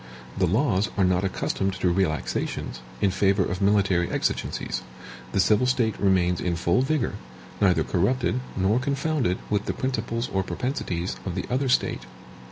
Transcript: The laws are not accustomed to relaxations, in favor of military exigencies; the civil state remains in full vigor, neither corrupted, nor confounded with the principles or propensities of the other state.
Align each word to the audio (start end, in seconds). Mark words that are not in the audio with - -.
The 0.35 0.47
laws 0.47 0.89
are 0.97 1.03
not 1.03 1.23
accustomed 1.23 1.73
to 1.73 1.91
relaxations, 1.91 2.79
in 3.01 3.11
favor 3.11 3.45
of 3.45 3.61
military 3.61 4.09
exigencies; 4.09 4.81
the 5.31 5.39
civil 5.39 5.67
state 5.67 5.93
remains 5.99 6.41
in 6.41 6.55
full 6.55 6.81
vigor, 6.81 7.13
neither 7.61 7.83
corrupted, 7.83 8.39
nor 8.57 8.79
confounded 8.79 9.37
with 9.51 9.65
the 9.65 9.73
principles 9.73 10.27
or 10.33 10.41
propensities 10.41 11.17
of 11.23 11.35
the 11.35 11.45
other 11.51 11.69
state. 11.69 12.07